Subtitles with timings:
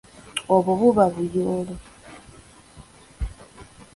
[0.55, 1.75] Obwo buba buyolo.